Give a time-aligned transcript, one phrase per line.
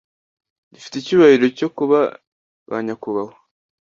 [0.73, 1.99] Dufite icyubahiro cyo kuba
[2.71, 3.35] banyakubahwa